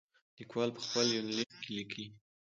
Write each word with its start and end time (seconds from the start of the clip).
ليکوال 0.37 0.69
په 0.75 0.81
خپل 0.85 1.05
يونليک 1.17 1.51
کې 1.61 1.69
ليکي. 1.77 2.05